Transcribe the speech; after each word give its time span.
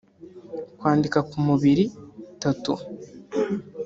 kwandika 0.79 1.19
ku 1.29 1.35
mubiri(tattoos) 1.45 2.81